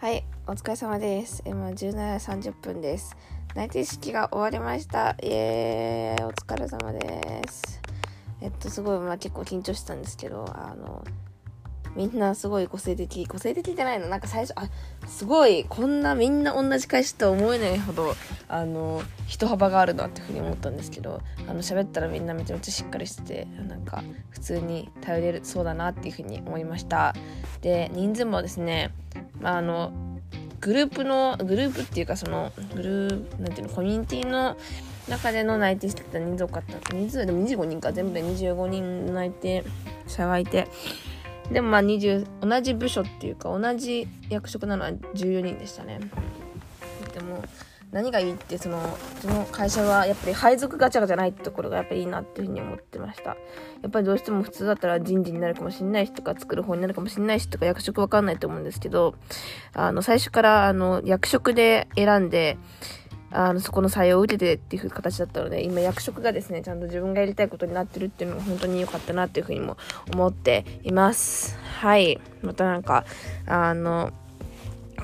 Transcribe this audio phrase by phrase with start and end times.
[0.00, 1.42] はい、お疲れ様です。
[1.44, 3.16] 今17時30分です。
[3.56, 5.16] 内定式が終わりました。
[5.20, 7.80] イエーイ、お疲れ様です。
[8.40, 11.02] えっと、すごい、まあ結構緊張してたんですけど、あの、
[11.96, 14.68] みんなすごい個性的、個性的じゃないのなんか最初、あ、
[15.08, 18.14] すごい、こんなみんな同じ会社とは思えないほど、
[18.46, 27.16] あの、人幅があるなっていうふうに思ったんですけど、あの、喋ったらみんなめちゃめちゃしっかりしてて、なんか、普通に頼れるそうだなっていうふうに思いました。
[27.62, 28.94] で、人数もですね、
[29.42, 29.92] あ、の、
[30.60, 34.56] グループの、グループっていうかその、グループ、なんていうの、コミュニティの
[35.08, 36.94] 中での内定してきた人数多かった。
[36.94, 39.64] 人数でも25人か、全部で25人内定
[40.06, 40.68] 者がいて、
[41.50, 46.00] でもまあ20同じ部署っていうか同じ役職なのは14人でしたね
[47.14, 47.42] でも
[47.90, 53.36] 何がいいってそのその会社はやっぱり配属ガチャガチャないってところがやっぱりいいなっていうふうに思ってましたや
[53.88, 59.14] っぱりどうしても普通だったら人事になるかもしれないしとか作る方になるかもしれないしとか役職わかんないと思うんですけど
[59.72, 62.58] あの最初からあの役職で選んで
[63.30, 69.76] あの、そこの採用を受けてっていう形だったので、今役職がですね、ちゃんと自分がやりたいことになってるっていうのが本当に良かったなっていうふうにも
[70.12, 71.58] 思っています。
[71.80, 72.20] はい。
[72.42, 73.04] またなんか、
[73.46, 74.12] あの、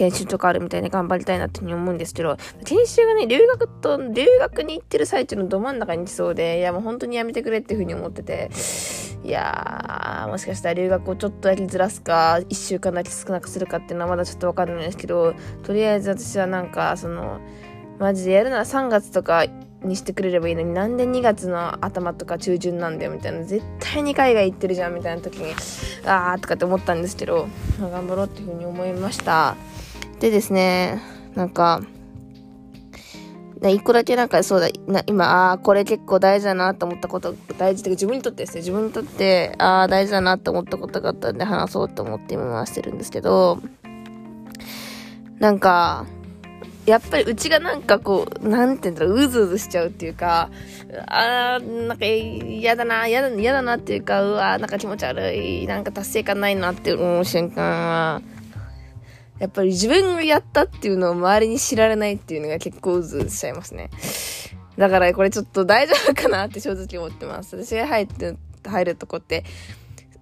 [0.00, 8.50] 研修とかあるみたいで頑張りたいなっていうふうに思うんですけど、研修がね、留学と、留学に行ってる最中のど真ん中に来そうで、いやもう本当にやめてくれっていうふうに思ってて、
[9.22, 15.34] いやー、もしかしたら留学をちょっとやりずらすか、1週間だけ少なくするかっていうのはまだちょっとわかんないですけど、
[15.64, 17.40] とりあえず私はなんか、その、
[17.98, 19.44] マジでやるなら3月とか
[19.84, 25.52] にしてくれればいいのになんで2月の頭とか中旬なんだよみたいな絶対に海外行ってるじゃんみたいな時に
[26.06, 27.46] あーとかって思ったんですけど、
[27.78, 29.54] 頑張ろうっていうふうに思いました。
[30.20, 31.00] でですね
[31.34, 31.82] なんか
[33.68, 43.60] 一個だけなんかそうだ、な今、ああ、これ結構大事だなと思ったこと、大事って自分にとってですね、自分にとって、ああ、大事だなと思ったことがあったんで話そうと思って今回してるんですけど、
[45.40, 46.06] なんか、
[46.86, 50.48] やっぱりうちがなんかこう、なんて言うんだろう、うずうずしちゃうっていうか、
[51.06, 58.22] あー、なんか嫌だな、嫌だ、だなっていうか、うわなんか気持ち悪い、なんか達成感ないなって思う瞬間は、
[59.40, 63.90] やっぱり自分がやったっていうのを周りに知られないっていうのが結構うずしちゃいますね。
[64.76, 67.56] だからこれちょっと大丈夫かなって正直思ってます。
[67.56, 69.44] 私が入って、入るとこって、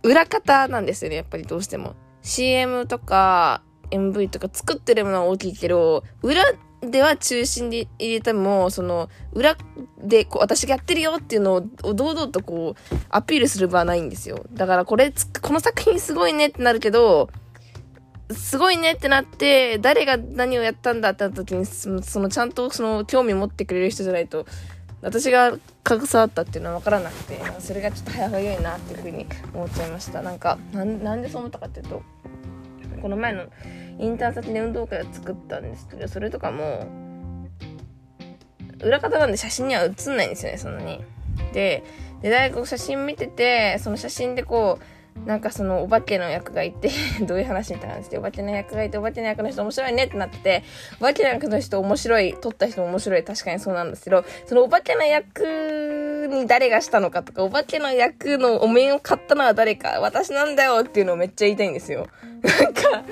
[0.02, 1.94] 裏方なんですよね、やっぱりどうしても。
[2.22, 6.44] CM とか、MV とか作ってるものは大きいけど、裏
[6.80, 9.56] では中心で入れても、その、裏
[10.00, 14.44] でこう私がやってるよっていうのを堂々とこう、アピールする場はないんですよ。
[14.52, 15.12] だからこれ、
[15.42, 17.30] この作品すごいねってなるけど、
[18.34, 21.88] すごいねってなって、誰が何をやったんだってなった時に、そ
[22.20, 24.46] の、ちゃんとその興味持ってくれる人じゃないと、
[25.00, 30.22] 私が関わったっていうのは分からなくて、それがちょっと早いなっていうふうに思っちゃいました。
[30.22, 32.02] なんか、なんでそう思ったかっていうと、
[33.00, 33.44] この前の
[33.98, 36.86] インターン先で運動会を作ったんですけど、それとかも、
[38.82, 41.02] 裏方なんで写真には写んないんですよね、そんなに。
[41.52, 41.82] で、
[42.22, 44.84] で、大学写真見てて、その写真でこう、
[45.26, 46.90] なんかそのお化けの役がいて
[47.26, 50.62] どういう話みたいなんですけど、お化けの役がいて、お化けの役の人面白いねってなってて、
[51.00, 55.44] お化けの役の人面白い、撮った人面白い、確かにそうなんですけど、そのお化けの役
[56.26, 62.08] に誰がしたのかとか、お化けの役のお面を買ったのは誰か、私なんだよっていうのをめっちゃ言いたいんですよ。
[62.42, 63.04] なんか、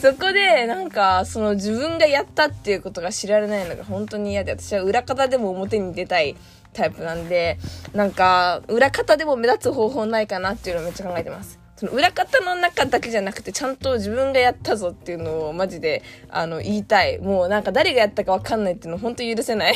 [0.00, 6.36] そこで、なんか、その自分がやったっていうことが知られないのが本当に嫌で、私は裏方でも表に出たい。
[6.74, 7.56] タイプなんで、
[7.94, 11.58] なんか、裏方でも目立つ方法ないかなっていうのをめっちゃ考えてます。
[11.76, 17.18] その裏方の中だけじゃなくて、ちゃんと自分がやったぞっていうのをマジで、あの、言いたい。
[17.18, 19.74] もうなんか誰がやったかわかんないっていうの本当許せない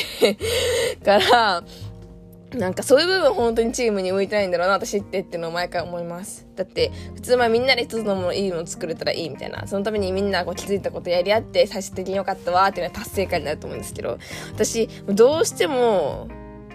[1.03, 1.63] から、
[2.53, 6.47] なんかそういう部分本当にチームに向いてないんだろうな、私ってっていうのを毎回思います。
[6.55, 9.67] だって、普通まあみんなで一つのもの、いいもの作れたらいいみたいな。
[9.67, 14.17] そのためにみんなこう気づいたことやり合って、最終的に良かったわっていうのは達成感になると思うんですけど、
[14.53, 16.27] 私、どうしても、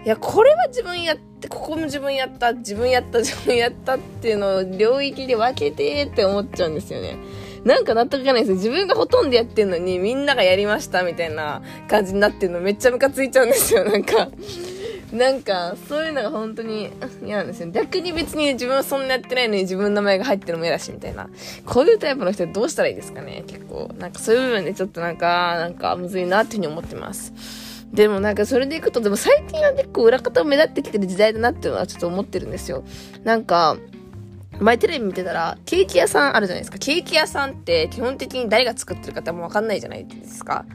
[0.05, 7.17] いや、これは自分やって、ここも自分やった、自分やった、自分やったっていうのを領域で分けてって思っちゃうんですよね。
[7.65, 8.55] なんか納得いかないですよ。
[8.57, 14.29] 自分がほとんどやってんのに、みんながやりましたみたいな感じになってるのめっちゃムカついちゃうんですよ、なんか。
[15.15, 16.91] なんか、そういうのが本当に
[17.23, 17.69] 嫌なんですよ。
[17.71, 21.29] 逆に別に自分はそんなやってないのに自分の名前が入ってるのも嫌だし、みたいな。
[21.65, 23.43] こういうタイプの人はどうしたらいいですかね？
[23.47, 23.89] 結構。
[23.97, 27.33] なんかそういう部分でちょっとなんか、なんかむずいなっていうふうに思ってます。
[27.93, 32.83] でもなんかそれでいくと、でも最近は結構裏方を目立ってきてる時代だなっていうのはちょっと思ってるんですよ。
[33.23, 33.77] なんか、
[34.59, 36.77] 前テレビ見てたら、ケーキ屋さんあるじゃないですか。
[36.77, 40.65] ケーキ屋さんって基本的に誰が作ってるかってもわかんないじゃないですか。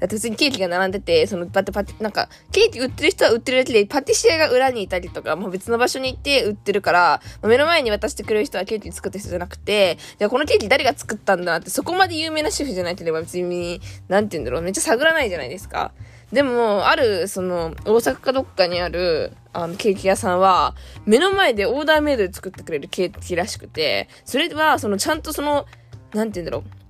[0.00, 15.92] だって普通にケーキが並んでて、その、パテパテ、なんか、ケーキ売ってる人は売ってるだけで、パティシエが裏にいたりとか、もう別の場所に行って売ってるから、目の前に渡してくれる人はケーキ作った人じゃなくて、じゃあこのケーキ誰が作ったんだって、そこまで有名な主婦じゃないとれば別に、なんて言うんだろう、めっちゃ探らないじゃないですか。
[16.32, 20.74] でも、ある、その、大阪かどっかにある、あの、ケーキ屋さんは、
[21.06, 25.66] 目の前でオーダーメイドで作ってくれるケーキらしくて、それは、その、ちゃんとその、
[26.12, 26.85] なんて言うんだろう、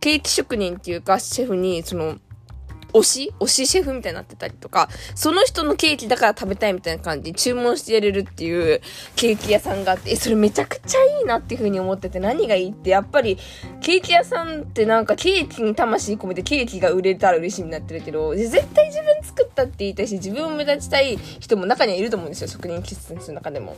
[0.00, 2.18] ケーキ職人っていうか、シェフに、その、
[2.98, 8.80] 推し推しシェフみたいになってたりとか、その人のケーキだから食べたいみたいな感じで注文してやれるっていう
[9.14, 13.38] ケーキ屋さんがあって、それめちゃくちゃいいなっていう風に思ってて何がいいってやっぱり
[13.80, 23.76] ケーキ屋さんってなんかケーキに魂込めてケーキが売れたら嬉しいになってるけど、絶対自分作ったって言いたいし、自分を目立ちたい人も中にはいると思うんですよ、職人気質の中でも。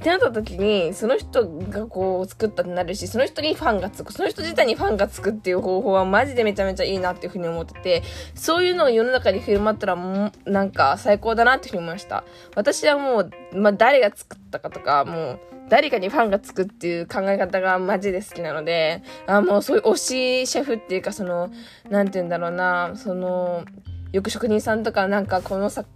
[0.00, 8.02] ってなった時に、その人がこう作ったってなるし、その人にファンがつく、その人自体にファンがつくっていう方法はマジでめちゃめちゃいいなっていう風に思ってて、
[8.52, 12.22] そういうのが世の中に広まったらもう、なんか最高だなって思いました。
[12.54, 15.40] 私はもう、まあ、誰が作ったかとか、もう、
[15.70, 21.50] 誰かにファンがつくっていう考え方がマジで好きなので、あもうそういう推しシェフっていうか、その、
[21.88, 23.64] なんて言うんだろうな、その、
[24.12, 25.88] よく職人さんとかなんかこの作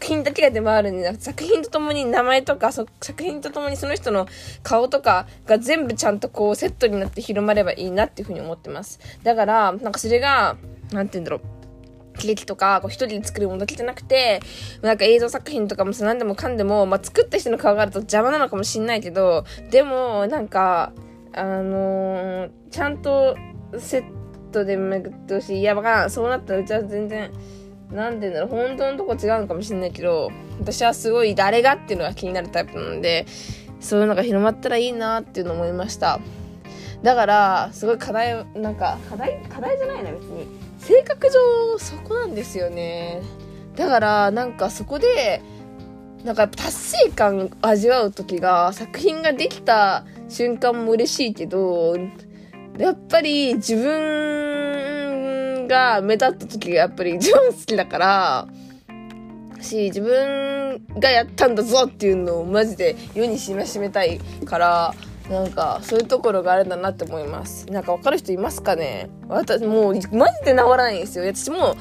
[0.00, 4.28] 品だけが出回るんで作品とともに名前とか作品とともにその人の
[4.62, 9.00] 顔とかが全部ちゃんとこうセットになって広まればいいなっていうふうに思ってます。
[9.24, 10.56] だから、なんかそれが、
[10.92, 11.57] なんて言うんだろう。
[12.18, 14.40] ケーキとか、こう一人で作るものだけじゃなくて、
[14.82, 20.92] なんか映像作品とかもさ、何でもかんでも、まあ、作った人の顔があると邪魔なのかもしんないけど、でも、なんか、
[21.32, 23.36] あのー、ちゃんと
[23.78, 24.04] セッ
[24.50, 25.60] トで巡ってほしい。
[25.60, 26.10] いや、わからん。
[26.10, 27.30] そうなったらうちは全然、
[27.90, 30.30] なんでだろう、本当のとこ違うのかもしんないけど、
[30.60, 33.26] 私はすごい誰がっていうのが気になるタイプなので、
[33.80, 36.20] そういうのが広まったらいいなっていうのを思いました。
[37.02, 40.46] だから、すごい課題、なんか、課題、課題じゃないな、別に。
[40.88, 43.20] 性格上、そこなんですよね。
[43.76, 45.42] だから、なんかそこで、
[46.24, 51.94] なんか達成感味わう時が、作品ができた瞬間も嬉しいけど、
[52.78, 58.48] やっぱり自分が目立った時がやっぱり一番好きだから、
[59.60, 64.94] し、自分がやったんだぞっていうのをマジで世に知らしめたいから、
[65.30, 67.66] なんか、そういうところがあるんだなって思います。
[67.66, 69.10] なんかわかる人いますかね？
[69.28, 71.24] 私、もう、マジで治らないんですよ。
[71.26, 71.76] 私も、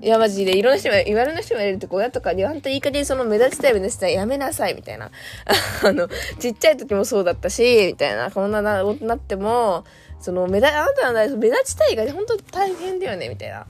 [0.00, 5.10] いや、マジで、いろんな人が、言われる人がいるって、親とかに、あんたいい加減その目立ちたい目立ちたい、やめなさい、みたいな。
[5.84, 9.84] あの、ちっちゃい時もそうだったし、みたいな、こんなな、なっても、
[10.20, 13.66] その、目立、あなたの目立ちたいが、本当大変だよね、みたいな。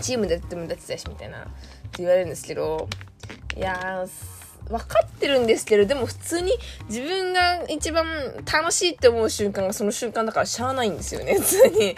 [0.00, 1.48] チームでやっても目立ちたいし、みたいな、って
[1.98, 2.88] 言われるんですけど、
[3.56, 4.41] いやー、
[4.72, 6.52] 分かってるんですけど、でも普通に
[6.88, 8.06] 自分が一番
[8.50, 11.96] 楽しいって思う瞬間がその瞬間だからしゃあないんですよね、 普通に。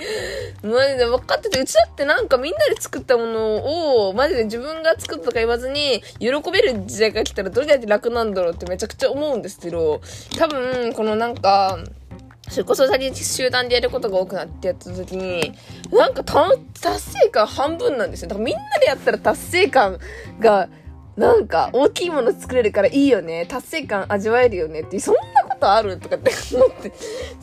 [0.62, 10.00] マジで分かってて、うちだってなんかみんなで作ったものを、マジで自分が作ったとか言わずに、喜べる時代が来たらどれだけ楽なんだろうってめちゃくちゃ思うんですけど、
[10.36, 11.78] 多分、このなんか、
[12.48, 15.52] それこそ先集団でやることが多くなってやった時に、
[15.90, 16.58] なんか達
[17.00, 18.28] 成感半分なんですよ。
[18.28, 19.98] だからみんなでやったら達成感
[20.40, 20.68] が、
[21.16, 23.46] なんか、大きいもの作れるからいいよね。
[23.46, 26.92] 達成感味わえるよねって、そんなことあるとかって思って、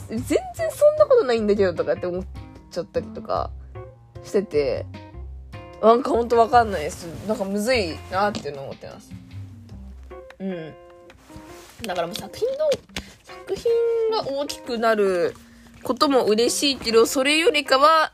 [0.09, 0.37] 全然
[0.71, 2.23] そんなことないんだけどとかって思っ
[2.69, 3.49] ちゃったりとか
[4.23, 4.85] してて、
[5.81, 7.05] なんかほんとわかんないです。
[7.27, 9.11] なんかむずいなっていうのを思ってます。
[10.39, 10.73] うん。
[11.83, 12.55] だからもう作品の、
[13.23, 13.71] 作品
[14.11, 15.33] が大きくなる
[15.83, 18.11] ことも嬉しいけど、それよりかは、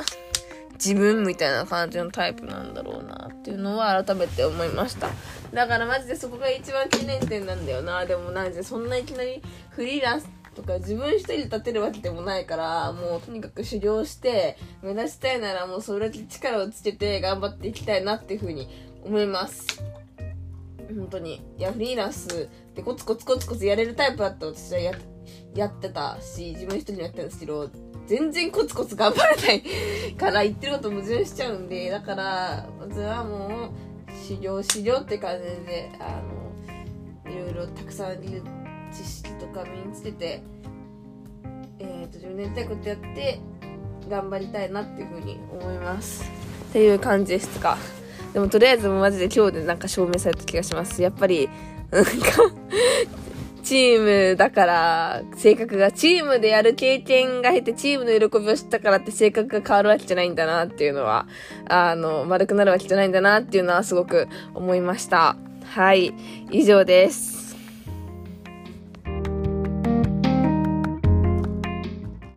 [0.74, 5.10] 自分みたいな感じのタイプなんだろうなっていうのは改めて思いました。
[5.54, 8.06] だからマジでそこが一番懸念点なんだよな。
[8.06, 18.68] でもなんでそんないきなりフリーランスとか自分一人で立てるわけでもないから、もうとにかく修行して、目指したいならもうそれだけ力をつけて頑張っていきたいなっていうふうに
[19.04, 19.84] 思います。
[20.96, 21.42] 本当に。
[21.58, 24.94] いや、フリーランスでコツコツコツコツやれるタイプだった私はや
[25.54, 27.70] やってたし、自分一人でやってるんですけど、
[28.08, 33.70] 全然コツコツ頑張れないから言ってること矛盾しちゃうんで、だから、まずはもう、
[34.27, 36.22] 修行修行って感じで、あ
[37.24, 38.17] の、いろいろたくさん
[38.91, 40.41] 知識とか身につけて、
[41.79, 43.39] え、ー、と、自分でやりたいことやって、
[44.10, 46.29] 頑張りたいなっていうふうに思います。
[46.69, 47.77] っていう感じですか。
[48.34, 51.01] でもとりあえずマジで今日でなんか証明された気がします。
[51.01, 51.50] やっぱり、
[51.89, 52.12] なんか
[53.68, 61.28] チームだから、性格が、チームでやる経験が経て、チームの喜びを知ったからって性格が変わるわけじゃないんだなっていうのは、
[61.68, 65.36] あの、丸くなるわけじゃないんだなっていうのはすごく思いました。
[65.66, 66.14] はい。
[66.50, 67.37] 以上です。